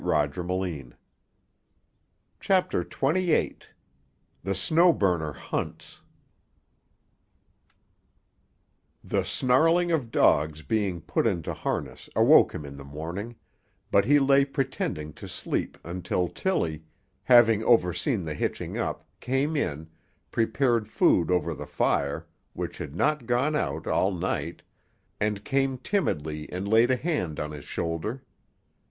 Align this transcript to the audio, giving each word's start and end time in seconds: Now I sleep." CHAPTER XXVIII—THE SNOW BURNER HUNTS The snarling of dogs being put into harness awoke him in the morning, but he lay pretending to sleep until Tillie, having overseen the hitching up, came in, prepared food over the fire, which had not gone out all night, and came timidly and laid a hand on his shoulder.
Now 0.03 0.13
I 0.21 0.31
sleep." 0.31 0.95
CHAPTER 2.39 2.81
XXVIII—THE 2.81 4.55
SNOW 4.55 4.93
BURNER 4.93 5.33
HUNTS 5.33 6.01
The 9.03 9.23
snarling 9.23 9.91
of 9.91 10.09
dogs 10.09 10.63
being 10.63 11.01
put 11.01 11.27
into 11.27 11.53
harness 11.53 12.09
awoke 12.15 12.55
him 12.55 12.65
in 12.65 12.77
the 12.77 12.83
morning, 12.83 13.35
but 13.91 14.05
he 14.05 14.17
lay 14.17 14.43
pretending 14.43 15.13
to 15.13 15.27
sleep 15.27 15.77
until 15.83 16.27
Tillie, 16.29 16.81
having 17.25 17.63
overseen 17.63 18.25
the 18.25 18.33
hitching 18.33 18.79
up, 18.79 19.07
came 19.19 19.55
in, 19.55 19.87
prepared 20.31 20.87
food 20.87 21.29
over 21.29 21.53
the 21.53 21.67
fire, 21.67 22.25
which 22.53 22.79
had 22.79 22.95
not 22.95 23.27
gone 23.27 23.55
out 23.55 23.85
all 23.85 24.11
night, 24.11 24.63
and 25.19 25.45
came 25.45 25.77
timidly 25.77 26.51
and 26.51 26.67
laid 26.67 26.89
a 26.89 26.95
hand 26.95 27.39
on 27.39 27.51
his 27.51 27.65
shoulder. 27.65 28.23